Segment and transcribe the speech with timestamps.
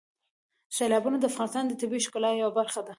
[0.75, 2.89] سیلابونه د افغانستان د طبیعت د ښکلا یوه برخه ده.